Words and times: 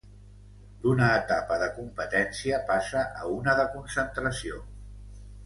D'una 0.85 1.09
etapa 1.17 1.57
de 1.63 1.67
competència 1.75 2.61
passa 2.71 3.05
a 3.21 3.29
una 3.35 3.55
de 3.61 3.67
concentració. 3.77 4.65